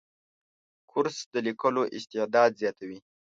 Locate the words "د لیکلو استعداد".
1.33-2.51